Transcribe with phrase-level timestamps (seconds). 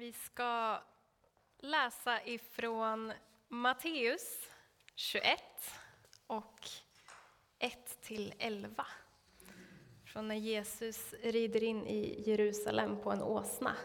[0.00, 0.78] Vi ska
[1.58, 3.12] läsa ifrån
[3.48, 4.50] Matteus
[4.94, 5.40] 21
[6.26, 6.60] och
[7.58, 8.86] 1 till 11.
[10.04, 13.76] Från när Jesus rider in i Jerusalem på en åsna.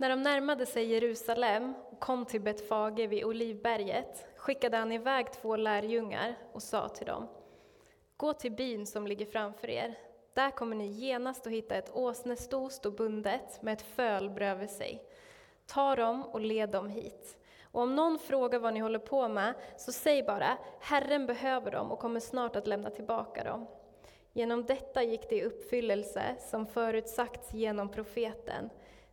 [0.00, 5.56] När de närmade sig Jerusalem och kom till Betfage vid Olivberget skickade han iväg två
[5.56, 7.28] lärjungar och sa till dem
[8.16, 9.94] Gå till byn som ligger framför er.
[10.34, 15.02] Där kommer ni genast att hitta ett åsnesto stå bundet med ett föl bredvid sig.
[15.66, 17.38] Ta dem och led dem hit.
[17.62, 21.92] Och om någon frågar vad ni håller på med, så säg bara Herren behöver dem
[21.92, 23.66] och kommer snart att lämna tillbaka dem.
[24.32, 28.70] Genom detta gick det i uppfyllelse som förutsagts genom profeten.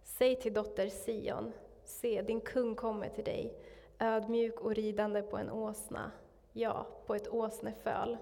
[0.07, 1.53] Säg till dotter Sion,
[1.84, 3.53] se din kung kommer till dig,
[3.99, 6.11] ödmjuk och ridande på en åsna,
[6.53, 8.17] ja, på ett åsneföl.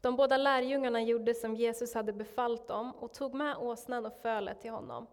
[0.00, 4.60] De båda lärjungarna gjorde som Jesus hade befallt dem och tog med åsnan och fölet
[4.60, 5.06] till honom.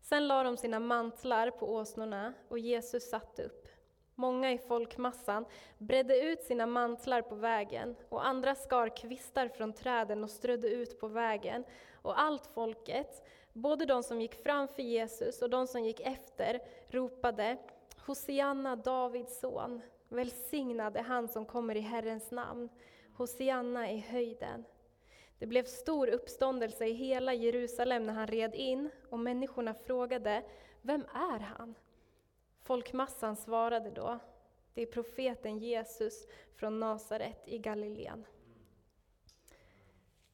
[0.00, 3.68] Sen lade de sina mantlar på åsnorna och Jesus satt upp.
[4.14, 5.44] Många i folkmassan
[5.78, 11.00] bredde ut sina mantlar på vägen och andra skar kvistar från träden och strödde ut
[11.00, 11.64] på vägen.
[12.02, 17.56] Och allt folket, både de som gick framför Jesus och de som gick efter, ropade
[18.06, 19.80] Hosianna, Davids son.
[20.08, 22.68] Välsignad är han som kommer i Herrens namn.
[23.12, 24.64] Hosianna i höjden.
[25.38, 30.42] Det blev stor uppståndelse i hela Jerusalem när han red in och människorna frågade,
[30.82, 31.74] vem är han?
[32.62, 34.18] Folkmassan svarade då,
[34.74, 36.26] det är profeten Jesus
[36.56, 38.24] från Nasaret i Galileen.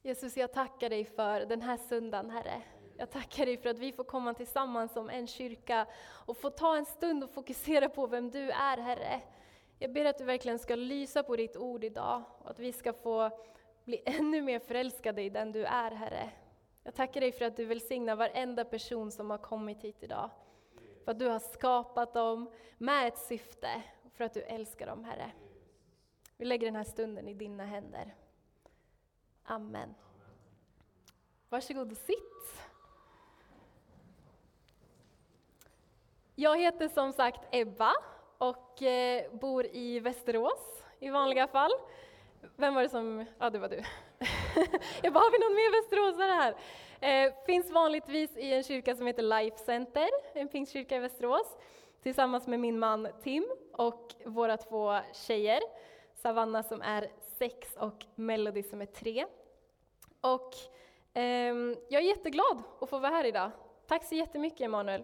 [0.01, 2.61] Jesus, jag tackar dig för den här söndagen, Herre.
[2.97, 5.87] Jag tackar dig för att vi får komma tillsammans som en kyrka
[6.25, 9.21] och få ta en stund och fokusera på vem du är, Herre.
[9.79, 12.93] Jag ber att du verkligen ska lysa på ditt ord idag och att vi ska
[12.93, 13.29] få
[13.83, 16.29] bli ännu mer förälskade i den du är, Herre.
[16.83, 20.29] Jag tackar dig för att du välsignar varenda person som har kommit hit idag.
[21.03, 25.03] För att du har skapat dem med ett syfte, och för att du älskar dem,
[25.03, 25.31] Herre.
[26.37, 28.15] Vi lägger den här stunden i dina händer.
[29.43, 29.95] Amen.
[31.49, 32.34] Varsågod och sitt.
[36.37, 37.93] Jag heter som sagt Ebba
[38.37, 41.71] och eh, bor i Västerås i vanliga fall.
[42.55, 43.75] Vem var det som, ja det var du.
[45.03, 46.55] Jag bara, har vi någon mer västeråsare här?
[47.27, 51.57] Eh, finns vanligtvis i en kyrka som heter Life Center, en pingstkyrka i Västerås,
[52.03, 55.59] tillsammans med min man Tim och våra två tjejer,
[56.13, 59.25] Savanna som är sex och Melody som är tre.
[60.21, 60.53] Och
[61.13, 61.55] eh,
[61.89, 63.51] jag är jätteglad att få vara här idag.
[63.87, 65.03] Tack så jättemycket Emanuel.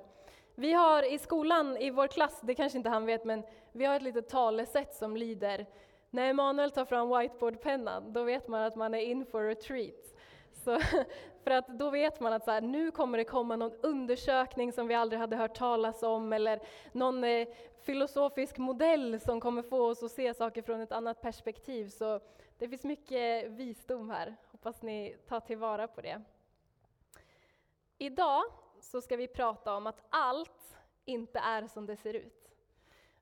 [0.62, 3.96] Vi har i skolan, i vår klass, det kanske inte han vet, men vi har
[3.96, 5.66] ett litet talesätt som lyder
[6.10, 10.16] när Emanuel tar fram whiteboardpennan, då vet man att man är in for a treat.
[10.52, 10.80] Så,
[11.44, 14.88] för att då vet man att så här, nu kommer det komma någon undersökning som
[14.88, 16.60] vi aldrig hade hört talas om, eller
[16.92, 17.48] någon eh,
[17.82, 21.90] filosofisk modell som kommer få oss att se saker från ett annat perspektiv.
[21.90, 22.20] Så
[22.58, 24.36] det finns mycket visdom här.
[24.52, 26.22] Hoppas ni tar tillvara på det.
[27.98, 28.44] Idag
[28.82, 32.52] så ska vi prata om att allt inte är som det ser ut.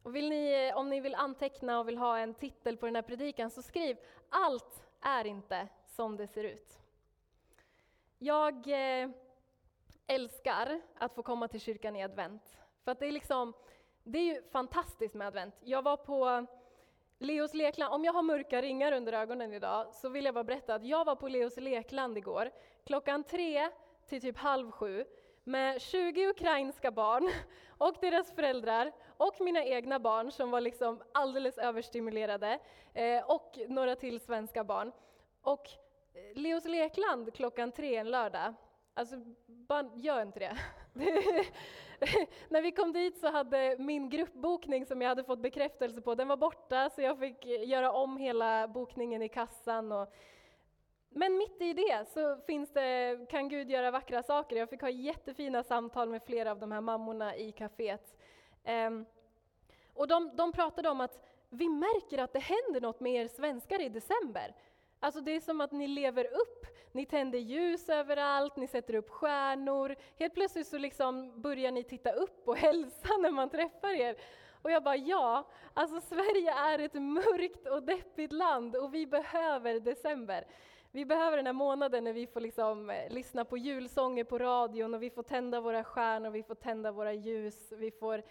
[0.04, 3.02] Och vill ni, om ni vill anteckna och vill ha en titel på den här
[3.02, 3.98] predikan, så skriv
[4.30, 6.80] Allt är inte som det ser ut.
[8.18, 9.10] Jag eh,
[10.08, 12.58] älskar att få komma till kyrkan i advent.
[12.84, 13.54] För att det är liksom,
[14.04, 15.56] det är ju fantastiskt med advent.
[15.64, 16.46] Jag var på
[17.18, 20.76] Leos lekland, om jag har mörka ringar under ögonen idag, så vill jag bara berätta
[20.76, 22.52] att jag var på Leos lekland igår,
[22.84, 23.70] klockan tre
[24.08, 25.06] till typ halv sju,
[25.44, 27.30] med 20 ukrainska barn
[27.78, 32.60] och deras föräldrar och mina egna barn som var liksom alldeles överstimulerade
[32.94, 34.92] eh, och några till svenska barn.
[35.42, 35.70] Och
[36.14, 38.54] eh, Leos lekland klockan tre en lördag,
[38.94, 39.16] alltså
[39.96, 40.58] gör inte det.
[42.50, 46.28] När vi kom dit så hade min gruppbokning som jag hade fått bekräftelse på, den
[46.28, 50.14] var borta så jag fick eh, göra om hela bokningen i kassan och
[51.10, 54.56] men mitt i det så finns det, kan Gud göra vackra saker.
[54.56, 58.16] Jag fick ha jättefina samtal med flera av de här mammorna i kaféet.
[58.88, 59.06] Um,
[59.94, 61.20] och de, de pratade om att
[61.50, 64.56] vi märker att det händer något med er svenskar i december.
[65.00, 69.10] Alltså det är som att ni lever upp, ni tänder ljus överallt, ni sätter upp
[69.10, 69.96] stjärnor.
[70.18, 74.16] Helt plötsligt så liksom börjar ni titta upp och hälsa när man träffar er.
[74.62, 79.80] Och jag bara ja, alltså Sverige är ett mörkt och deppigt land och vi behöver
[79.80, 80.46] december.
[80.92, 84.94] Vi behöver den här månaden när vi får liksom eh, lyssna på julsånger på radion
[84.94, 88.24] och vi får tända våra stjärnor, vi får tända våra ljus, vi får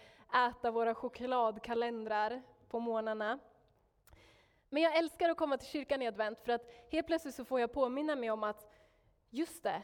[0.49, 3.39] äta våra chokladkalendrar på morgnarna.
[4.69, 7.59] Men jag älskar att komma till kyrkan i advent för att helt plötsligt så får
[7.59, 8.71] jag påminna mig om att
[9.29, 9.81] just det,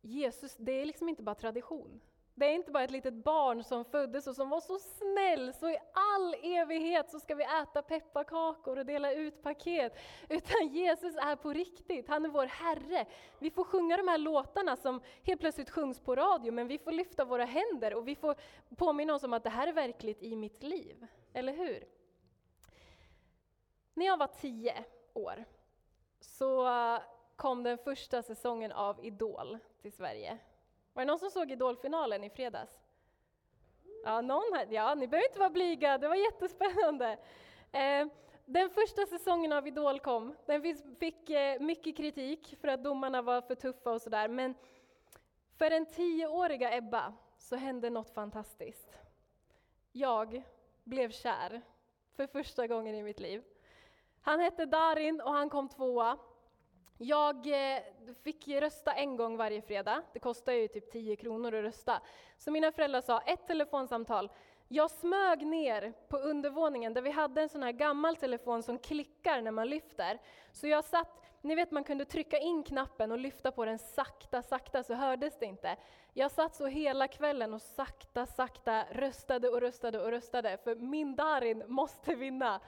[0.00, 2.00] Jesus, det är liksom inte bara tradition.
[2.34, 5.70] Det är inte bara ett litet barn som föddes och som var så snäll, så
[5.70, 9.98] i all evighet så ska vi äta pepparkakor och dela ut paket.
[10.28, 13.06] Utan Jesus är på riktigt, han är vår Herre.
[13.38, 16.92] Vi får sjunga de här låtarna som helt plötsligt sjungs på radio, men vi får
[16.92, 18.36] lyfta våra händer och vi får
[18.76, 21.06] påminna oss om att det här är verkligt i mitt liv.
[21.32, 21.84] Eller hur?
[23.94, 25.44] När jag var tio år
[26.20, 27.00] så eh,
[27.36, 30.38] kom den första säsongen av Idol till Sverige.
[30.92, 32.78] Var det någon som såg Idolfinalen i fredags?
[34.04, 34.66] Ja, någon här.
[34.70, 37.18] ja, ni behöver inte vara blyga, det var jättespännande.
[37.72, 38.06] Eh,
[38.44, 40.62] den första säsongen av Idol kom, den
[40.98, 44.54] fick eh, mycket kritik för att domarna var för tuffa och sådär, men
[45.58, 48.98] för den tioåriga Ebba så hände något fantastiskt.
[49.92, 50.42] Jag
[50.84, 51.62] blev kär
[52.16, 53.42] för första gången i mitt liv.
[54.20, 56.18] Han hette Darin och han kom tvåa.
[57.04, 57.82] Jag eh,
[58.24, 60.02] fick rösta en gång varje fredag.
[60.12, 62.00] Det kostar ju typ 10 kronor att rösta.
[62.38, 64.30] Så mina föräldrar sa ett telefonsamtal.
[64.68, 69.42] Jag smög ner på undervåningen där vi hade en sån här gammal telefon som klickar
[69.42, 70.18] när man lyfter.
[70.52, 74.42] Så jag satt, ni vet man kunde trycka in knappen och lyfta på den sakta,
[74.42, 75.76] sakta så hördes det inte.
[76.12, 81.16] Jag satt så hela kvällen och sakta, sakta röstade och röstade och röstade för min
[81.16, 82.60] Darin måste vinna.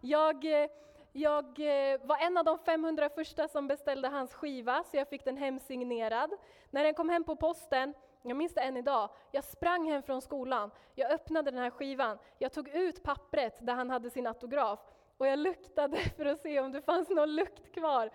[0.00, 0.70] Jag eh,
[1.12, 5.24] jag eh, var en av de 500 första som beställde hans skiva, så jag fick
[5.24, 6.30] den hemsignerad.
[6.70, 10.22] När den kom hem på posten, jag minns det än idag, jag sprang hem från
[10.22, 14.80] skolan, jag öppnade den här skivan, jag tog ut pappret där han hade sin autograf
[15.18, 18.10] och jag luktade för att se om det fanns någon lukt kvar.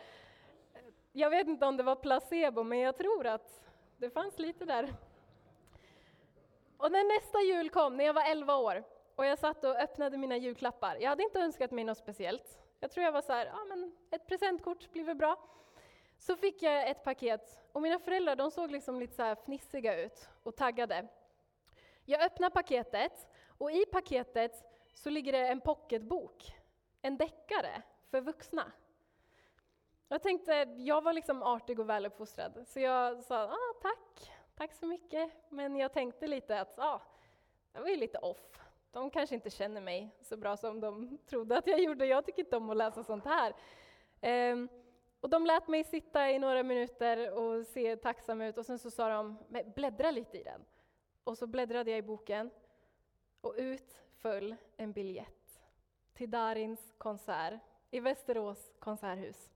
[1.11, 4.93] Jag vet inte om det var placebo, men jag tror att det fanns lite där.
[6.77, 8.83] Och när nästa jul kom, när jag var 11 år,
[9.15, 12.64] och jag satt och öppnade mina julklappar, jag hade inte önskat mig något speciellt.
[12.79, 15.49] Jag tror jag var så här, ja men ett presentkort blir väl bra.
[16.17, 20.01] Så fick jag ett paket och mina föräldrar de såg liksom lite så här fnissiga
[20.05, 21.07] ut och taggade.
[22.05, 23.27] Jag öppnar paketet
[23.57, 24.63] och i paketet
[24.93, 26.55] så ligger det en pocketbok,
[27.01, 27.81] en deckare
[28.11, 28.71] för vuxna.
[30.07, 34.85] Jag tänkte, jag var liksom artig och väluppfostrad, så jag sa ah, tack, tack så
[34.85, 35.31] mycket.
[35.49, 37.01] Men jag tänkte lite att ah,
[37.71, 38.64] det var ju lite off
[38.95, 42.05] de kanske inte känner mig så bra som de trodde att jag gjorde.
[42.05, 43.53] Jag tycker inte om att läsa sånt här.
[44.21, 44.69] Ehm,
[45.19, 48.91] och de lät mig sitta i några minuter och se tacksam ut och sen så
[48.91, 49.37] sa de,
[49.75, 50.65] bläddra lite i den.
[51.23, 52.51] Och så bläddrade jag i boken
[53.41, 55.61] och ut föll en biljett
[56.13, 57.59] till Darins konsert
[57.91, 59.49] i Västerås konserthus.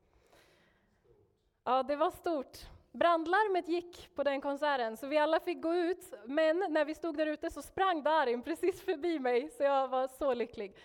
[1.64, 2.58] Ja, det var stort.
[2.92, 7.18] Brandlarmet gick på den konserten, så vi alla fick gå ut, men när vi stod
[7.18, 10.78] där ute så sprang Darin precis förbi mig, så jag var så lycklig.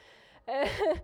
[0.47, 0.69] Eh,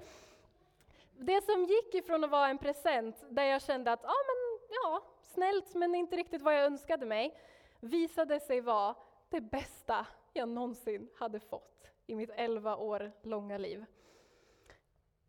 [1.19, 5.02] det som gick ifrån att vara en present, där jag kände att, ja men ja,
[5.23, 7.41] snällt men inte riktigt vad jag önskade mig,
[7.81, 8.94] visade sig vara
[9.29, 13.85] det bästa jag någonsin hade fått i mitt 11 år långa liv.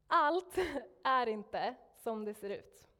[0.07, 0.57] Allt
[1.03, 2.90] är inte som det ser ut.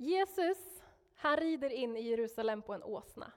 [0.00, 0.82] Jesus,
[1.14, 3.32] han rider in i Jerusalem på en åsna.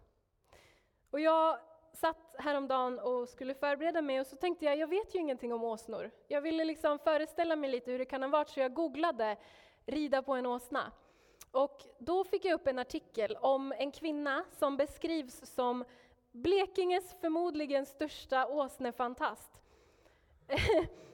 [1.11, 1.59] Och jag
[1.93, 5.63] satt häromdagen och skulle förbereda mig och så tänkte jag, jag vet ju ingenting om
[5.63, 6.11] åsnor.
[6.27, 9.37] Jag ville liksom föreställa mig lite hur det kan ha varit så jag googlade
[9.85, 10.91] rida på en åsna.
[11.51, 15.85] Och då fick jag upp en artikel om en kvinna som beskrivs som
[16.31, 19.61] Blekinges förmodligen största åsnefantast.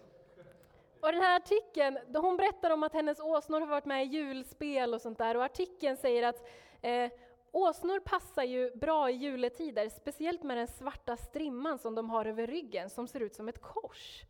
[1.01, 4.93] Och den här artikeln, hon berättar om att hennes åsnor har varit med i julspel
[4.93, 6.47] och sånt där, och artikeln säger att
[6.81, 7.11] eh,
[7.51, 12.47] åsnor passar ju bra i juletider, speciellt med den svarta strimman som de har över
[12.47, 14.23] ryggen, som ser ut som ett kors.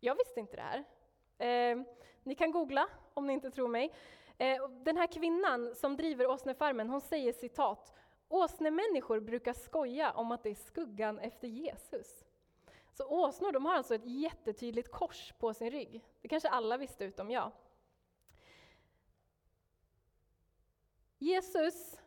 [0.00, 0.84] Jag visste inte det här.
[1.38, 1.82] Eh,
[2.22, 3.92] ni kan googla om ni inte tror mig.
[4.38, 7.92] Eh, den här kvinnan som driver åsnefarmen, hon säger citat,
[8.28, 12.24] Åsnemänniskor brukar skoja om att det är skuggan efter Jesus.
[12.96, 16.04] Så åsnor de har alltså ett jättetydligt kors på sin rygg.
[16.20, 17.52] Det kanske alla visste utom jag.
[21.18, 22.00] Jesus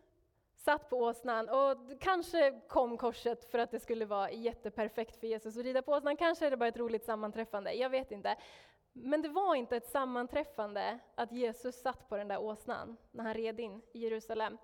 [0.55, 5.57] satt på åsnan och kanske kom korset för att det skulle vara jätteperfekt för Jesus
[5.57, 6.17] att rida på åsnan.
[6.17, 8.35] Kanske är det bara ett roligt sammanträffande, jag vet inte.
[8.93, 13.33] Men det var inte ett sammanträffande att Jesus satt på den där åsnan när han
[13.33, 14.57] red in i Jerusalem.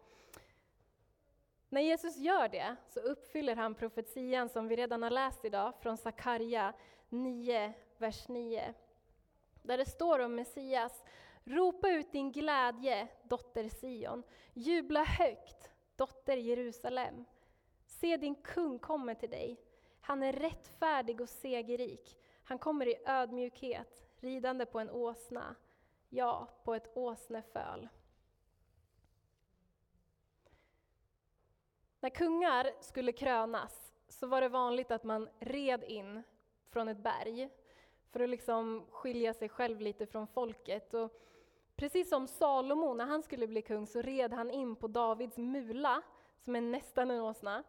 [1.69, 5.97] När Jesus gör det så uppfyller han profetian som vi redan har läst idag från
[5.97, 6.73] Sakarja
[7.09, 8.73] 9, vers 9.
[9.61, 11.03] Där det står om Messias,
[11.43, 17.25] ropa ut din glädje, dotter Sion, jubla högt, dotter Jerusalem.
[17.85, 19.57] Se din kung kommer till dig,
[20.01, 25.55] han är rättfärdig och segerrik, han kommer i ödmjukhet, ridande på en åsna,
[26.09, 27.89] ja, på ett åsneföl.
[32.05, 36.23] När kungar skulle krönas så var det vanligt att man red in
[36.69, 37.49] från ett berg
[38.11, 40.93] för att liksom skilja sig själv lite från folket.
[40.93, 41.11] Och
[41.75, 46.01] precis som Salomo, när han skulle bli kung, så red han in på Davids mula,
[46.39, 47.63] som är nästan en åsna.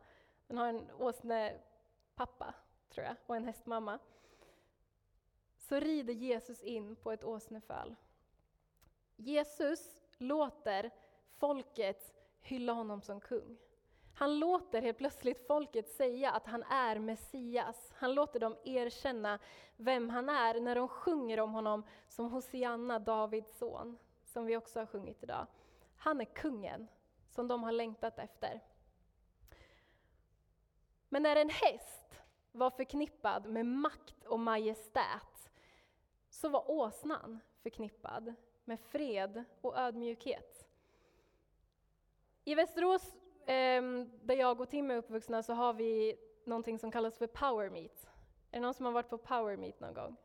[0.47, 2.55] Den har en åsnepappa,
[2.89, 3.99] tror jag, och en hästmamma.
[5.57, 7.97] Så rider Jesus in på ett åsneföl.
[9.17, 10.91] Jesus låter
[11.37, 13.59] folket hylla honom som kung.
[14.19, 17.93] Han låter helt plötsligt folket säga att han är Messias.
[17.95, 19.39] Han låter dem erkänna
[19.77, 24.79] vem han är när de sjunger om honom som Hosianna, Davids son, som vi också
[24.79, 25.47] har sjungit idag.
[25.97, 26.89] Han är kungen
[27.31, 28.61] som de har längtat efter.
[31.09, 32.21] Men när en häst
[32.53, 35.51] var förknippad med makt och majestät
[36.31, 40.69] så var åsnan förknippad med fred och ödmjukhet.
[42.45, 47.19] I Västerås Ehm, där jag och Tim är uppvuxna så har vi någonting som kallas
[47.19, 48.09] för Power Meet.
[48.51, 50.17] Är det någon som har varit på Power Meet någon gång?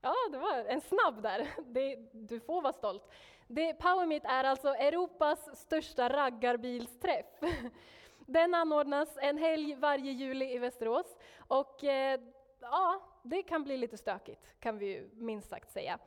[0.00, 1.48] Ja, det var en snabb där.
[1.66, 3.08] Det, du får vara stolt.
[3.46, 7.26] Det, Power Meet är alltså Europas största raggarbilsträff.
[8.18, 11.16] Den anordnas en helg varje juli i Västerås.
[11.38, 12.20] Och eh,
[12.60, 15.98] ja, det kan bli lite stökigt, kan vi ju minst sagt säga.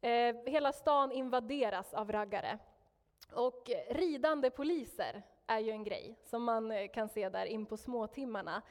[0.00, 2.58] Eh, hela stan invaderas av raggare.
[3.32, 7.76] Och ridande poliser är ju en grej som man eh, kan se där in på
[7.76, 8.62] småtimmarna.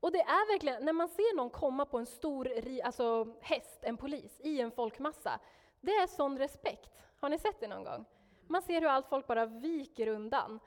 [0.00, 2.48] Och det är verkligen, när man ser någon komma på en stor
[2.84, 5.40] alltså häst, en polis, i en folkmassa,
[5.80, 6.90] det är sån respekt.
[7.20, 8.04] Har ni sett det någon gång?
[8.46, 10.60] Man ser hur allt folk bara viker undan.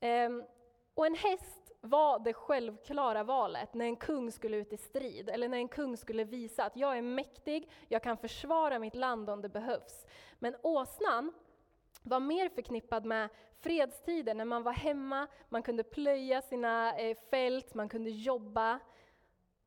[0.00, 0.44] Ehm,
[0.94, 5.48] och en häst var det självklara valet när en kung skulle ut i strid, eller
[5.48, 9.42] när en kung skulle visa att jag är mäktig, jag kan försvara mitt land om
[9.42, 10.06] det behövs.
[10.38, 11.32] Men åsnan,
[12.06, 17.74] var mer förknippad med fredstiden, när man var hemma, man kunde plöja sina eh, fält,
[17.74, 18.80] man kunde jobba.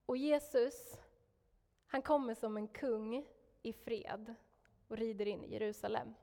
[0.06, 1.00] Och Jesus,
[1.88, 3.26] han kommer som en kung
[3.62, 4.36] i fred
[4.88, 6.16] och rider in i Jerusalem.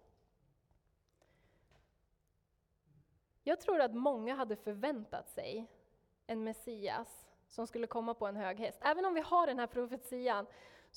[3.42, 5.66] Jag tror att många hade förväntat sig
[6.26, 8.78] en Messias som skulle komma på en hög häst.
[8.80, 10.46] Även om vi har den här profetian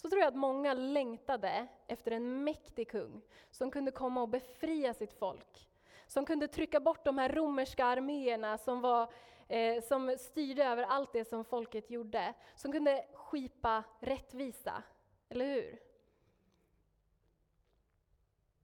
[0.02, 4.94] så tror jag att många längtade efter en mäktig kung som kunde komma och befria
[4.94, 5.70] sitt folk.
[6.08, 9.12] Som kunde trycka bort de här romerska arméerna som, var,
[9.48, 12.34] eh, som styrde över allt det som folket gjorde.
[12.56, 14.84] Som kunde skipa rättvisa,
[15.30, 15.80] eller hur?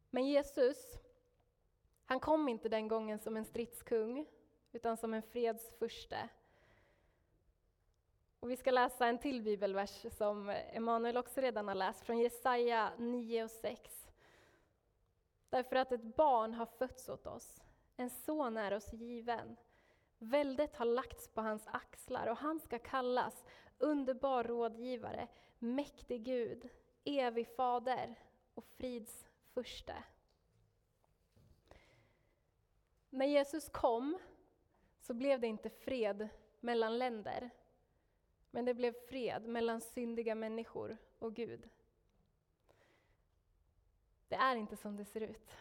[0.09, 0.97] Men Jesus,
[2.05, 4.25] han kom inte den gången som en stridskung,
[4.71, 6.29] utan som en fredsfurste.
[8.45, 12.91] Och vi ska läsa en till bibelvers som Emanuel också redan har läst, från Jesaja
[12.97, 14.07] 9 och 6.
[15.49, 17.61] Därför att ett barn har fötts åt oss,
[17.97, 19.55] en son är oss given.
[20.17, 23.43] Väldet har lagts på hans axlar och han ska kallas
[23.77, 25.27] underbar rådgivare,
[25.59, 26.69] mäktig Gud,
[27.03, 28.15] evig fader
[28.53, 30.03] och frids furste.
[33.09, 34.17] När Jesus kom
[34.99, 37.49] så blev det inte fred mellan länder,
[38.55, 41.69] men det blev fred mellan syndiga människor och Gud.
[44.27, 45.51] Det är inte som det ser ut.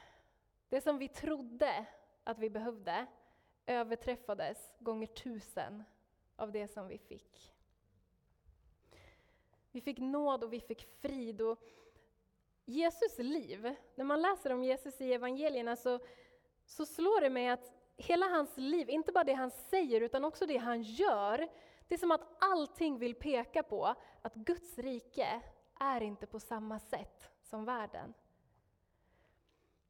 [0.69, 1.87] Det som vi trodde
[2.25, 3.07] att vi behövde
[3.67, 5.85] överträffades gånger tusen
[6.37, 7.53] av det som vi fick.
[9.73, 11.41] Vi fick nåd och vi fick frid.
[11.41, 11.59] Och
[12.65, 15.99] Jesus liv, när man läser om Jesus i evangelierna så,
[16.67, 20.47] så slår det mig att hela hans liv, inte bara det han säger utan också
[20.47, 21.49] det han gör,
[21.89, 25.41] det är som att allting vill peka på att Guds rike
[25.81, 28.15] är inte på samma sätt som världen.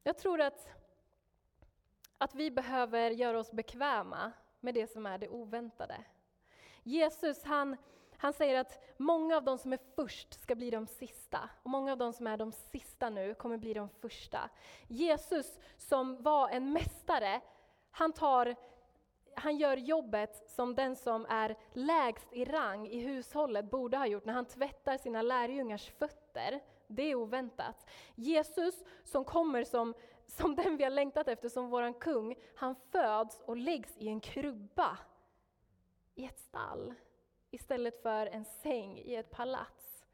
[0.03, 0.69] Jag tror att,
[2.17, 6.03] att vi behöver göra oss bekväma med det som är det oväntade.
[6.83, 7.77] Jesus han,
[8.17, 11.91] han säger att många av de som är först ska bli de sista, och många
[11.91, 14.49] av de som är de sista nu kommer bli de första.
[14.87, 17.41] Jesus som var en mästare,
[17.91, 18.55] han tar
[19.35, 24.25] han gör jobbet som den som är lägst i rang i hushållet borde ha gjort
[24.25, 26.59] när han tvättar sina lärjungars fötter.
[26.87, 27.89] Det är oväntat.
[28.15, 29.93] Jesus som kommer som,
[30.25, 34.19] som den vi har längtat efter, som våran kung, han föds och läggs i en
[34.19, 34.97] krubba
[36.15, 36.93] i ett stall
[37.51, 40.05] istället för en säng i ett palats.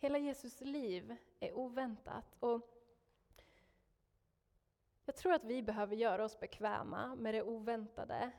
[0.00, 2.36] Hela Jesus liv är oväntat.
[2.40, 2.77] Och
[5.08, 8.30] jag tror att vi behöver göra oss bekväma med det oväntade.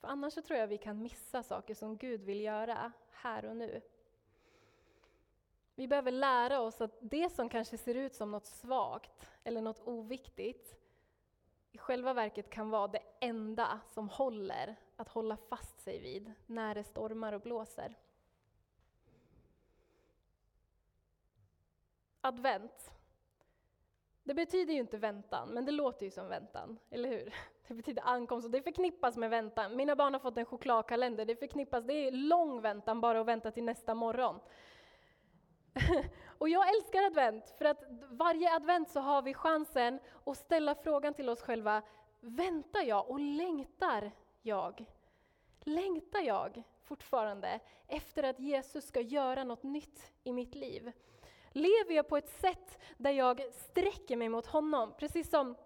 [0.00, 3.56] För annars så tror jag vi kan missa saker som Gud vill göra här och
[3.56, 3.80] nu.
[5.74, 9.80] Vi behöver lära oss att det som kanske ser ut som något svagt eller något
[9.84, 10.76] oviktigt
[11.72, 16.74] i själva verket kan vara det enda som håller att hålla fast sig vid när
[16.74, 17.94] det stormar och blåser.
[22.20, 22.92] Advent.
[24.32, 27.34] Det betyder ju inte väntan, men det låter ju som väntan, eller hur?
[27.68, 29.76] Det betyder ankomst och det förknippas med väntan.
[29.76, 33.50] Mina barn har fått en chokladkalender, det förknippas, det är lång väntan bara att vänta
[33.50, 34.40] till nästa morgon.
[36.38, 41.14] och jag älskar advent, för att varje advent så har vi chansen att ställa frågan
[41.14, 41.82] till oss själva,
[42.20, 44.12] väntar jag och längtar
[44.42, 44.84] jag?
[45.60, 50.92] Längtar jag fortfarande efter att Jesus ska göra något nytt i mitt liv?
[51.52, 54.94] Lever jag på ett sätt där jag sträcker mig mot honom?
[54.98, 55.56] Precis som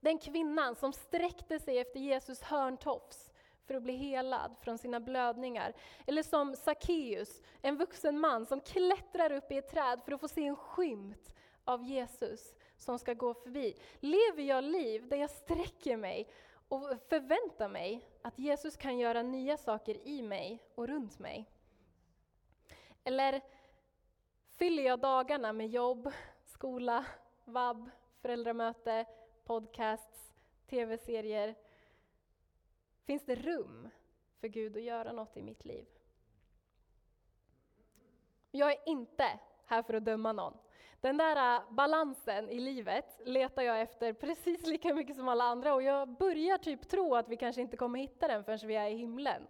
[0.00, 3.32] den kvinnan som sträckte sig efter Jesus hörntofs
[3.66, 5.72] för att bli helad från sina blödningar.
[6.06, 10.28] Eller som Sackeus, en vuxen man som klättrar upp i ett träd för att få
[10.28, 11.34] se en skymt
[11.64, 13.76] av Jesus som ska gå förbi.
[14.00, 16.28] Lever jag liv där jag sträcker mig
[16.68, 21.46] och förväntar mig att Jesus kan göra nya saker i mig och runt mig?
[23.04, 23.40] Eller
[24.60, 26.12] fyller jag dagarna med jobb,
[26.44, 27.04] skola,
[27.44, 27.90] vab,
[28.22, 29.06] föräldramöte,
[29.44, 30.32] podcasts,
[30.66, 31.54] tv-serier?
[33.04, 33.88] Finns det rum
[34.40, 35.86] för Gud att göra något i mitt liv?
[38.50, 40.58] Jag är inte här för att döma någon.
[41.00, 45.74] Den där äh, balansen i livet letar jag efter precis lika mycket som alla andra
[45.74, 48.88] och jag börjar typ tro att vi kanske inte kommer hitta den förrän vi är
[48.88, 49.42] i himlen.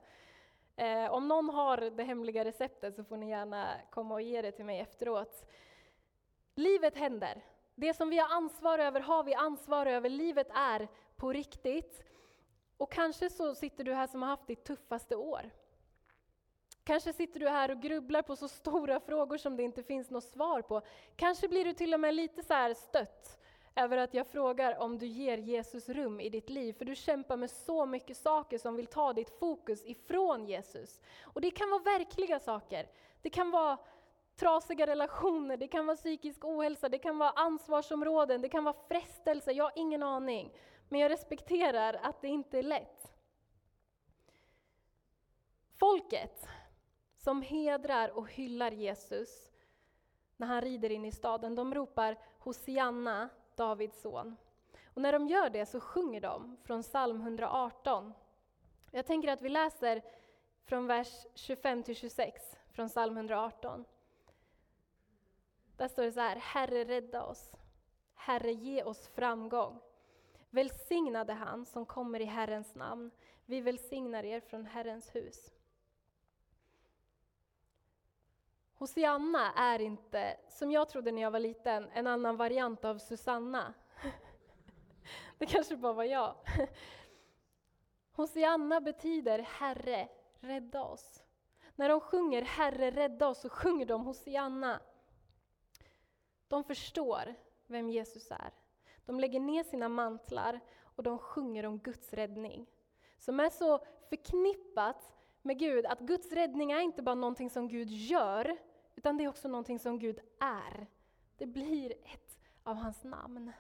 [0.81, 4.53] Eh, om någon har det hemliga receptet så får ni gärna komma och ge det
[4.53, 5.47] till mig efteråt.
[6.55, 7.45] Livet händer.
[7.75, 10.09] Det som vi har ansvar över har vi ansvar över.
[10.09, 12.03] Livet är på riktigt.
[12.77, 15.51] Och kanske så sitter du här som har haft ditt tuffaste år.
[16.85, 20.25] Kanske sitter du här och grubblar på så stora frågor som det inte finns något
[20.25, 20.83] svar på.
[21.17, 23.41] Kanske blir du till och med lite så här stött
[23.77, 27.37] över att jag frågar om du ger Jesus rum i ditt liv, för du kämpar
[27.37, 31.01] med så mycket saker som vill ta ditt fokus ifrån Jesus.
[31.23, 32.89] Och det kan vara verkliga saker.
[33.23, 33.79] Det kan vara
[34.37, 39.53] trasiga relationer, det kan vara psykisk ohälsa, det kan vara ansvarsområden, det kan vara frestelser.
[39.53, 40.53] jag har ingen aning.
[40.89, 43.13] Men jag respekterar att det inte är lätt.
[45.79, 46.47] Folket
[47.17, 49.51] som hedrar och hyllar Jesus
[50.37, 53.29] när han rider in i staden, de ropar Hosianna,
[53.61, 54.37] Davids son.
[54.95, 58.13] Och när de gör det så sjunger de från psalm 118.
[58.91, 60.03] Jag tänker att vi läser
[60.65, 63.85] från vers 25 till 26 från psalm 118.
[65.77, 67.53] Där står det så här, Herre rädda oss,
[68.15, 69.81] Herre ge oss framgång.
[70.51, 73.11] Välsignade han som kommer i Herrens namn,
[73.47, 75.51] vi välsignar er från Herrens hus.
[78.81, 83.75] Hosianna är inte, som jag trodde när jag var liten, en annan variant av Susanna.
[85.39, 86.35] Det kanske bara var jag.
[88.13, 90.09] Hosianna betyder Herre,
[90.41, 91.23] rädda oss.
[91.77, 94.81] När de sjunger Herre, rädda oss så sjunger de Hosianna.
[96.49, 97.35] De förstår
[97.67, 98.53] vem Jesus är.
[99.05, 102.67] De lägger ner sina mantlar och de sjunger om Guds räddning.
[103.19, 105.13] Som är så förknippat
[105.43, 108.59] med Gud, att Guds räddning är inte bara någonting som Gud gör,
[108.97, 110.87] utan det är också någonting som Gud är.
[111.37, 113.53] Det blir ett av hans namn.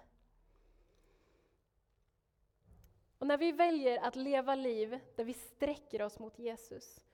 [3.19, 7.05] Och när vi väljer att leva liv där vi sträcker oss mot Jesus,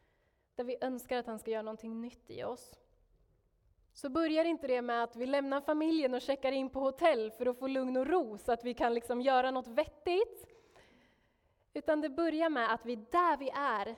[0.55, 2.79] där vi önskar att han ska göra någonting nytt i oss,
[3.93, 7.47] så börjar inte det med att vi lämnar familjen och checkar in på hotell för
[7.47, 10.47] att få lugn och ro så att vi kan liksom göra något vettigt.
[11.73, 13.97] Utan det börjar med att vi där vi är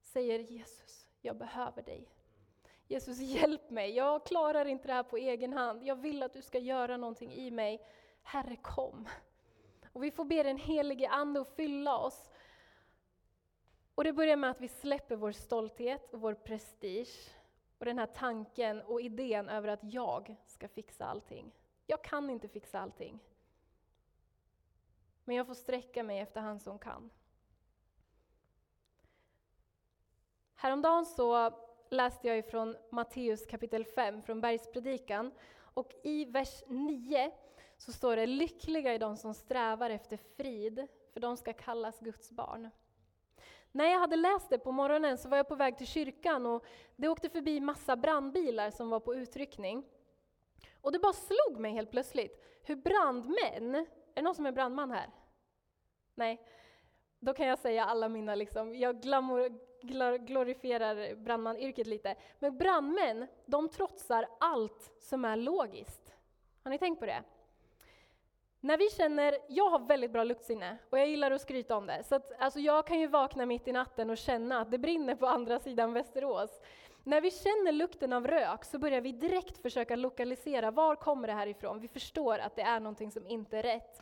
[0.00, 2.19] säger Jesus, jag behöver dig.
[2.90, 5.82] Jesus hjälp mig, jag klarar inte det här på egen hand.
[5.82, 7.86] Jag vill att du ska göra någonting i mig.
[8.22, 9.08] Herre kom.
[9.92, 12.30] Och vi får be den helige Ande att fylla oss.
[13.94, 17.30] Och det börjar med att vi släpper vår stolthet och vår prestige
[17.78, 21.52] och den här tanken och idén över att jag ska fixa allting.
[21.86, 23.18] Jag kan inte fixa allting.
[25.24, 27.10] Men jag får sträcka mig efter han som kan.
[30.54, 31.52] Häromdagen så
[31.90, 35.32] läste jag ifrån Matteus kapitel 5, från Bergspredikan.
[35.74, 37.30] Och i vers 9
[37.76, 42.30] så står det Lyckliga är de som strävar efter frid, för de ska kallas Guds
[42.30, 42.70] barn.
[43.72, 46.64] När jag hade läst det på morgonen så var jag på väg till kyrkan och
[46.96, 49.84] det åkte förbi massa brandbilar som var på utryckning.
[50.80, 54.90] Och det bara slog mig helt plötsligt hur brandmän, är det någon som är brandman
[54.90, 55.10] här?
[56.14, 56.46] Nej?
[57.18, 59.69] Då kan jag säga alla mina, liksom, jag glamour,
[60.26, 62.14] glorifierar brandmanyrket lite.
[62.38, 66.14] Men brandmän, de trotsar allt som är logiskt.
[66.62, 67.22] Har ni tänkt på det?
[68.60, 72.02] När vi känner, jag har väldigt bra luktsinne och jag gillar att skryta om det.
[72.04, 75.14] Så att, alltså jag kan ju vakna mitt i natten och känna att det brinner
[75.14, 76.60] på andra sidan Västerås.
[77.04, 81.34] När vi känner lukten av rök så börjar vi direkt försöka lokalisera, var kommer det
[81.34, 81.80] här ifrån?
[81.80, 84.00] Vi förstår att det är någonting som inte är rätt.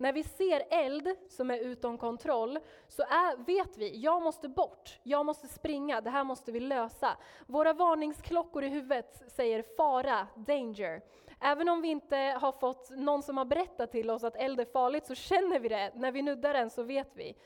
[0.00, 2.58] När vi ser eld som är utom kontroll
[2.88, 7.16] så är, vet vi, jag måste bort, jag måste springa, det här måste vi lösa.
[7.46, 11.02] Våra varningsklockor i huvudet säger fara, danger.
[11.40, 14.64] Även om vi inte har fått någon som har berättat till oss att eld är
[14.64, 17.36] farligt så känner vi det, när vi nuddar den så vet vi.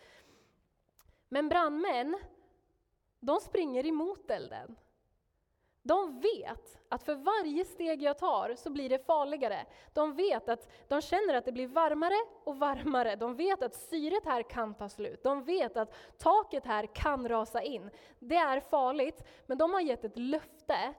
[1.28, 2.18] Men brandmän,
[3.20, 4.76] de springer emot elden.
[5.86, 9.66] De vet att för varje steg jag tar så blir det farligare.
[9.92, 13.16] De vet att de känner att det blir varmare och varmare.
[13.16, 15.22] De vet att syret här kan ta slut.
[15.22, 17.90] De vet att taket här kan rasa in.
[18.18, 20.94] Det är farligt, men de har gett ett löfte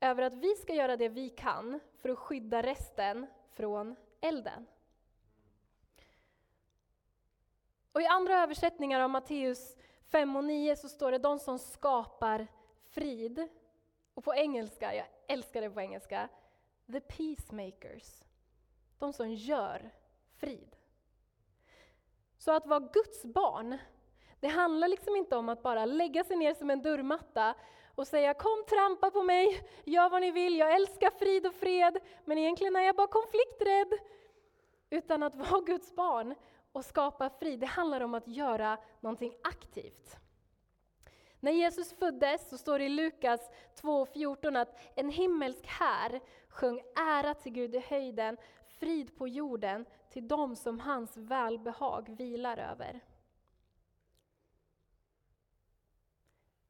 [0.00, 4.66] över att vi ska göra det vi kan för att skydda resten från elden.
[7.92, 9.76] Och I andra översättningar av Matteus
[10.10, 12.46] 5 och 9 så står det de som skapar
[12.90, 13.48] frid.
[14.18, 16.28] Och på engelska, jag älskar det på engelska,
[16.92, 18.24] the peacemakers.
[18.98, 19.90] De som gör
[20.36, 20.76] frid.
[22.38, 23.78] Så att vara Guds barn,
[24.40, 27.54] det handlar liksom inte om att bara lägga sig ner som en dörrmatta
[27.94, 31.98] och säga kom trampa på mig, gör vad ni vill, jag älskar frid och fred,
[32.24, 33.98] men egentligen är jag bara konflikträdd.
[34.90, 36.34] Utan att vara Guds barn
[36.72, 40.18] och skapa frid, det handlar om att göra någonting aktivt.
[41.40, 47.34] När Jesus föddes så står det i Lukas 2.14 att en himmelsk här sjöng ära
[47.34, 53.00] till Gud i höjden, frid på jorden till dem som hans välbehag vilar över.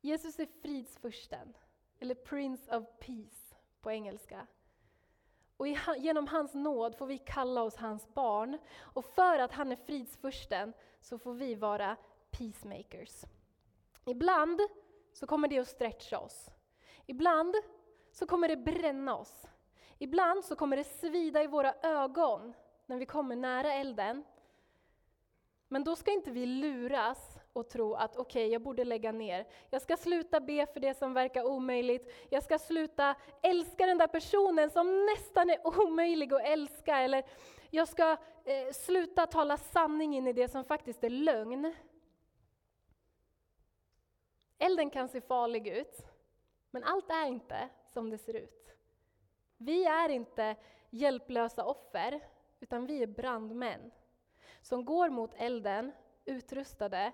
[0.00, 1.57] Jesus är fridsfursten,
[1.98, 4.46] eller Prince of Peace på engelska.
[5.57, 8.59] Och genom hans nåd får vi kalla oss hans barn.
[8.78, 11.96] Och för att han är fridsfursten så får vi vara
[12.31, 13.24] peacemakers.
[14.08, 14.60] Ibland
[15.12, 16.50] så kommer det att stretcha oss.
[17.06, 17.54] Ibland
[18.12, 19.46] så kommer det bränna oss.
[19.98, 22.54] Ibland så kommer det svida i våra ögon
[22.86, 24.24] när vi kommer nära elden.
[25.68, 29.46] Men då ska inte vi luras och tro att okej, okay, jag borde lägga ner.
[29.70, 32.12] Jag ska sluta be för det som verkar omöjligt.
[32.28, 36.98] Jag ska sluta älska den där personen som nästan är omöjlig att älska.
[36.98, 37.24] Eller
[37.70, 38.12] jag ska
[38.44, 41.74] eh, sluta tala sanning in i det som faktiskt är lögn.
[44.58, 46.06] Elden kan se farlig ut,
[46.70, 48.74] men allt är inte som det ser ut.
[49.56, 50.56] Vi är inte
[50.90, 52.20] hjälplösa offer,
[52.60, 53.90] utan vi är brandmän
[54.60, 55.92] som går mot elden
[56.24, 57.12] utrustade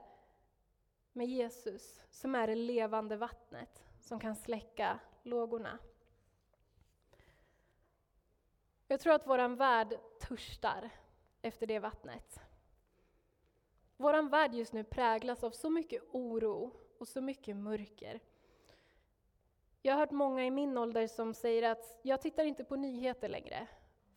[1.12, 5.78] med Jesus, som är det levande vattnet som kan släcka lågorna.
[8.86, 10.90] Jag tror att vår värld törstar
[11.42, 12.40] efter det vattnet.
[13.96, 18.20] Vår värld just nu präglas av så mycket oro och så mycket mörker.
[19.82, 23.28] Jag har hört många i min ålder som säger att jag tittar inte på nyheter
[23.28, 23.66] längre,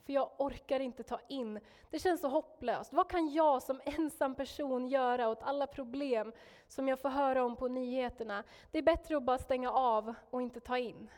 [0.05, 1.59] för jag orkar inte ta in.
[1.89, 2.93] Det känns så hopplöst.
[2.93, 6.33] Vad kan jag som ensam person göra åt alla problem
[6.67, 8.43] som jag får höra om på nyheterna?
[8.71, 11.09] Det är bättre att bara stänga av och inte ta in.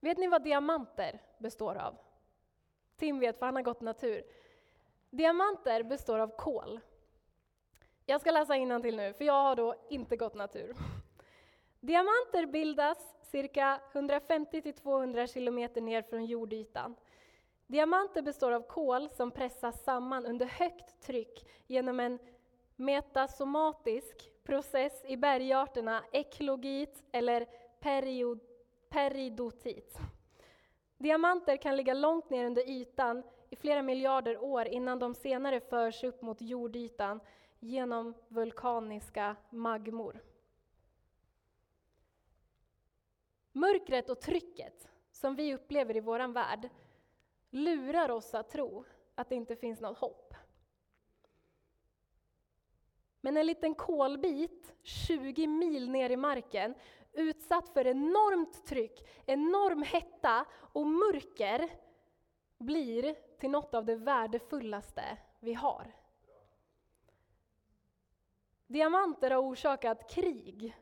[0.00, 1.96] Vet ni vad diamanter består av?
[2.96, 4.24] Tim vet, för han har gått natur.
[5.10, 6.80] Diamanter består av kol.
[8.06, 10.76] Jag ska läsa till nu, för jag har då inte gått natur.
[11.80, 16.94] Diamanter bildas cirka 150-200 kilometer ner från jordytan.
[17.66, 22.18] Diamanter består av kol som pressas samman under högt tryck genom en
[22.76, 27.46] metasomatisk process i bergarterna eklogit eller
[27.80, 28.40] period,
[28.88, 29.98] peridotit.
[30.98, 36.04] Diamanter kan ligga långt ner under ytan i flera miljarder år innan de senare förs
[36.04, 37.20] upp mot jordytan
[37.64, 40.22] genom vulkaniska magmor.
[43.52, 46.68] Mörkret och trycket som vi upplever i vår värld
[47.50, 50.34] lurar oss att tro att det inte finns något hopp.
[53.20, 56.74] Men en liten kolbit 20 mil ner i marken,
[57.12, 61.70] utsatt för enormt tryck, enorm hetta och mörker,
[62.58, 66.03] blir till något av det värdefullaste vi har.
[68.66, 70.76] Diamanter har orsakat krig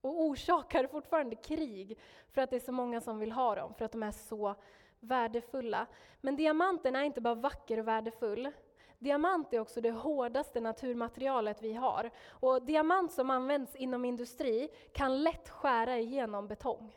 [0.00, 1.98] och orsakar fortfarande krig
[2.32, 4.54] för att det är så många som vill ha dem, för att de är så
[5.00, 5.86] värdefulla.
[6.20, 8.50] Men diamanten är inte bara vacker och värdefull.
[8.98, 12.10] Diamant är också det hårdaste naturmaterialet vi har.
[12.28, 16.96] Och diamant som används inom industri kan lätt skära igenom betong.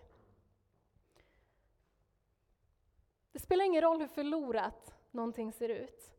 [3.31, 6.13] Det spelar ingen roll hur förlorat någonting ser ut.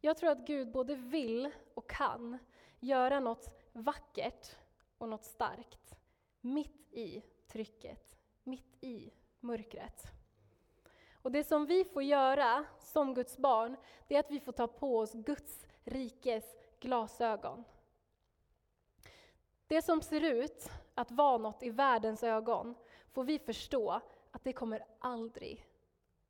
[0.00, 2.38] Jag tror att Gud både vill och kan
[2.80, 4.56] göra något vackert
[4.98, 5.96] och något starkt
[6.40, 10.02] mitt i trycket, mitt i mörkret.
[11.22, 13.76] Och det som vi får göra som Guds barn,
[14.08, 16.44] det är att vi får ta på oss Guds rikes
[16.80, 17.64] glasögon.
[19.66, 22.74] Det som ser ut att vara något i världens ögon
[23.12, 25.66] får vi förstå att det kommer aldrig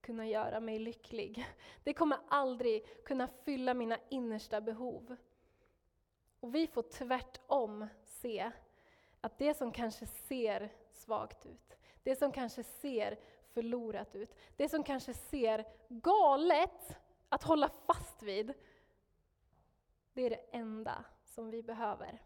[0.01, 1.47] kunna göra mig lycklig.
[1.85, 5.17] Det kommer aldrig kunna fylla mina innersta behov.
[6.41, 8.51] Och vi får tvärtom se
[9.21, 13.19] att det som kanske ser svagt ut, det som kanske ser
[13.53, 16.99] förlorat ut, det som kanske ser galet
[17.29, 18.55] att hålla fast vid,
[20.13, 22.23] det är det enda som vi behöver.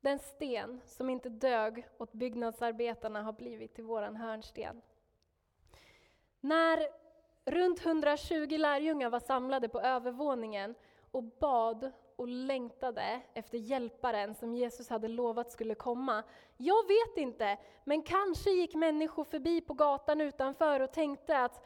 [0.00, 4.82] Den sten som inte dög åt byggnadsarbetarna har blivit till våran hörnsten.
[6.40, 6.88] När
[7.44, 10.74] runt 120 lärjungar var samlade på övervåningen
[11.16, 16.22] och bad och längtade efter hjälparen som Jesus hade lovat skulle komma.
[16.56, 21.64] Jag vet inte, men kanske gick människor förbi på gatan utanför och tänkte att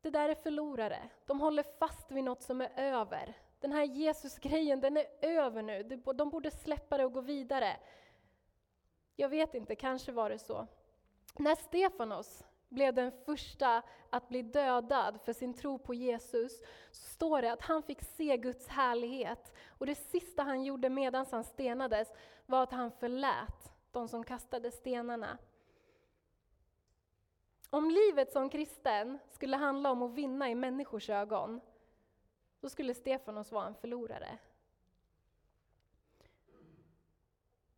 [0.00, 1.10] det där är förlorare.
[1.26, 3.34] De håller fast vid något som är över.
[3.60, 5.82] Den här Jesus-grejen, den är över nu.
[6.14, 7.76] De borde släppa det och gå vidare.
[9.16, 10.66] Jag vet inte, kanske var det så.
[11.38, 17.42] När Stefanos blev den första att bli dödad för sin tro på Jesus, så står
[17.42, 19.52] det att han fick se Guds härlighet.
[19.68, 22.12] Och det sista han gjorde medan han stenades
[22.46, 25.38] var att han förlät de som kastade stenarna.
[27.70, 31.60] Om livet som kristen skulle handla om att vinna i människors ögon,
[32.60, 34.38] då skulle Stefanos vara en förlorare.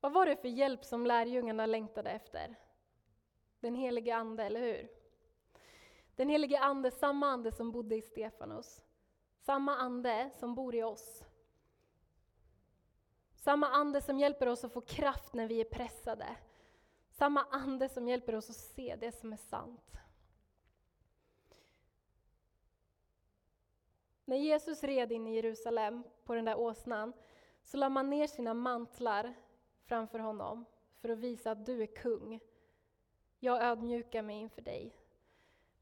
[0.00, 2.56] Vad var det för hjälp som lärjungarna längtade efter?
[3.60, 4.88] Den helige Ande, eller hur?
[6.16, 8.84] Den helige Ande, samma ande som bodde i Stefanos.
[9.38, 11.24] Samma ande som bor i oss.
[13.34, 16.36] Samma ande som hjälper oss att få kraft när vi är pressade.
[17.10, 19.96] Samma ande som hjälper oss att se det som är sant.
[24.24, 27.12] När Jesus red in i Jerusalem på den där åsnan
[27.62, 29.34] så lade man ner sina mantlar
[29.84, 30.64] framför honom
[31.00, 32.40] för att visa att du är kung.
[33.42, 34.96] Jag ödmjukar mig inför dig.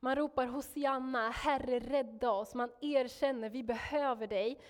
[0.01, 2.55] Man ropar Hosianna, Herre rädda oss.
[2.55, 4.61] Man erkänner, vi behöver dig.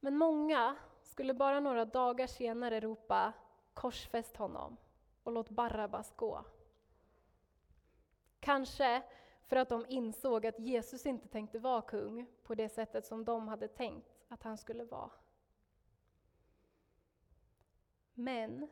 [0.00, 3.32] Men många skulle bara några dagar senare ropa
[3.74, 4.76] korsfäst honom
[5.22, 6.44] och låt Barabbas gå.
[8.40, 9.02] Kanske
[9.42, 13.48] för att de insåg att Jesus inte tänkte vara kung på det sättet som de
[13.48, 15.10] hade tänkt att han skulle vara.
[18.14, 18.68] Men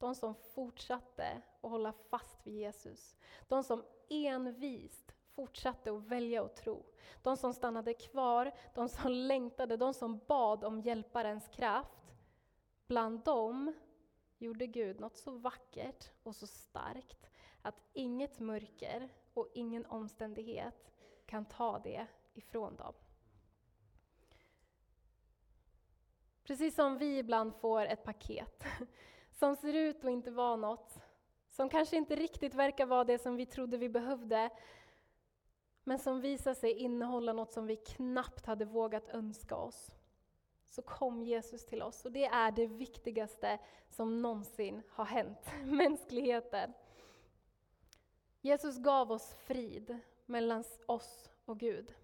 [0.00, 3.16] de som fortsatte att hålla fast vid Jesus,
[3.48, 6.84] de som envist fortsatte att välja att tro,
[7.22, 12.14] de som stannade kvar, de som längtade, de som bad om hjälparens kraft,
[12.86, 13.72] bland dem
[14.38, 17.30] gjorde Gud något så vackert och så starkt
[17.62, 20.92] att inget mörker och ingen omständighet
[21.26, 22.94] kan ta det ifrån dem.
[26.42, 28.64] Precis som vi ibland får ett paket
[29.40, 31.00] som ser ut att inte vara något,
[31.48, 34.50] som kanske inte riktigt verkar vara det som vi trodde vi behövde,
[35.84, 39.90] men som visar sig innehålla något som vi knappt hade vågat önska oss.
[40.68, 43.58] Så kom Jesus till oss, och det är det viktigaste
[43.90, 46.72] som någonsin har hänt mänskligheten.
[48.40, 51.94] Jesus gav oss frid mellan oss och Gud.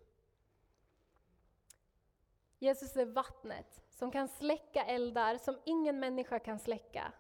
[2.59, 7.13] Jesus är vattnet som kan släcka eldar som ingen människa kan släcka.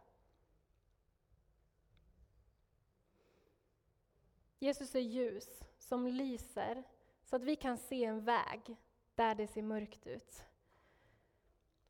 [4.58, 6.82] Jesus är ljus som lyser
[7.24, 8.76] så att vi kan se en väg
[9.14, 10.44] där det ser mörkt ut.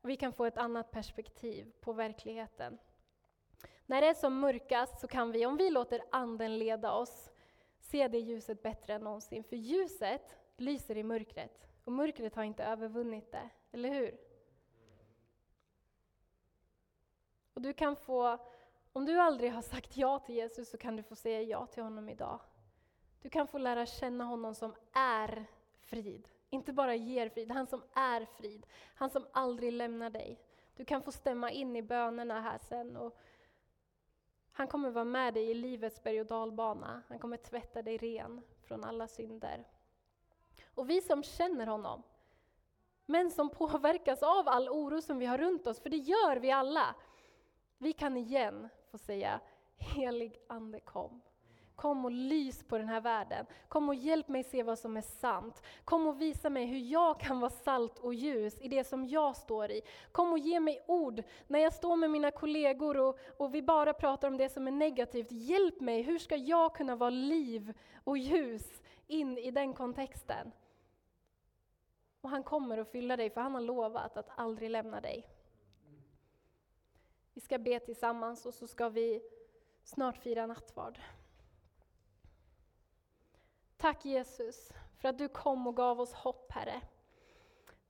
[0.02, 2.78] Vi kan få ett annat perspektiv på verkligheten.
[3.86, 7.30] När det är som mörkast så kan vi, om vi låter Anden leda oss,
[7.80, 9.44] se det ljuset bättre än någonsin.
[9.44, 14.18] För ljuset lyser i mörkret och mörkret har inte övervunnit det, eller hur?
[17.54, 18.38] Och du kan få,
[18.92, 21.82] om du aldrig har sagt ja till Jesus så kan du få säga ja till
[21.82, 22.40] honom idag.
[23.22, 25.46] Du kan få lära känna honom som är
[25.80, 26.28] frid.
[26.50, 28.66] Inte bara ger frid, han som är frid.
[28.94, 30.40] Han som aldrig lämnar dig.
[30.76, 32.96] Du kan få stämma in i bönerna här sen.
[32.96, 33.18] Och
[34.52, 37.02] han kommer vara med dig i livets berg och dalbana.
[37.08, 39.64] Han kommer tvätta dig ren från alla synder.
[40.74, 42.02] Och vi som känner honom,
[43.06, 46.50] men som påverkas av all oro som vi har runt oss, för det gör vi
[46.50, 46.94] alla.
[47.78, 49.40] Vi kan igen få säga,
[49.76, 51.20] helig Ande kom.
[51.76, 53.46] Kom och lys på den här världen.
[53.68, 55.62] Kom och hjälp mig se vad som är sant.
[55.84, 59.36] Kom och visa mig hur jag kan vara salt och ljus i det som jag
[59.36, 59.82] står i.
[60.12, 63.92] Kom och ge mig ord när jag står med mina kollegor och, och vi bara
[63.92, 65.32] pratar om det som är negativt.
[65.32, 67.72] Hjälp mig, hur ska jag kunna vara liv
[68.04, 70.52] och ljus in i den kontexten?
[72.20, 75.26] Och han kommer att fylla dig, för han har lovat att aldrig lämna dig.
[77.34, 79.22] Vi ska be tillsammans och så ska vi
[79.84, 80.98] snart fira nattvard.
[83.76, 86.80] Tack Jesus för att du kom och gav oss hopp, Herre.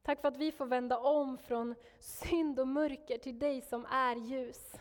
[0.03, 4.17] Tack för att vi får vända om från synd och mörker till dig som är
[4.17, 4.73] ljus.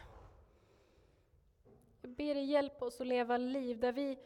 [2.01, 4.19] Jag ber dig hjälpa oss att leva liv där, vi,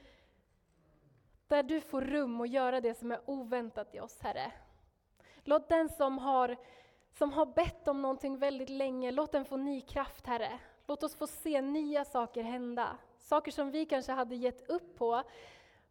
[1.47, 4.51] där du får rum att göra det som är oväntat i oss, Herre.
[5.43, 6.55] Låt den som har,
[7.11, 10.59] som har bett om någonting väldigt länge, låt den få ny kraft, Herre.
[10.87, 12.97] Låt oss få se nya saker hända.
[13.17, 15.23] Saker som vi kanske hade gett upp på,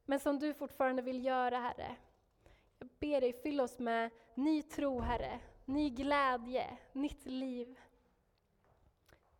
[0.09, 1.97] men som du fortfarande vill göra, Herre.
[2.79, 7.79] Jag ber dig, fyll oss med ny tro, Herre, ny glädje, nytt liv.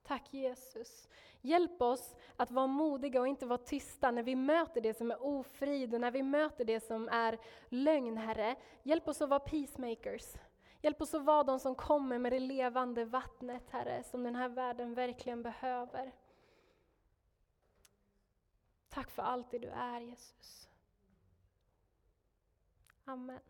[0.03, 1.09] Tack Jesus.
[1.41, 5.23] Hjälp oss att vara modiga och inte vara tysta när vi möter det som är
[5.23, 8.57] ofrid och när vi möter det som är lögn, Herre.
[8.83, 10.35] Hjälp oss att vara peacemakers.
[10.83, 14.49] Hjälp oss att vara de som kommer med det levande vattnet, Herre, som den här
[14.49, 16.13] världen verkligen behöver.
[18.99, 20.69] Tack för allt det du är, Jesus.
[23.05, 23.41] Amen.